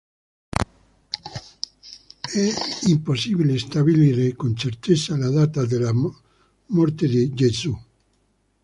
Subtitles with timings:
[2.33, 2.49] È
[2.87, 5.91] impossibile stabilire con certezza la data della
[6.65, 7.79] morte di Gesù.